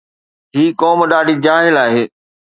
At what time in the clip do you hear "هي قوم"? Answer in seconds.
0.55-0.99